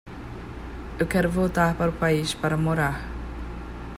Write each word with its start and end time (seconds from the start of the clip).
Eu 0.97 1.05
quero 1.05 1.29
voltar 1.29 1.75
para 1.77 1.91
o 1.91 1.99
país 1.99 2.33
para 2.33 2.57
morar. 2.57 3.07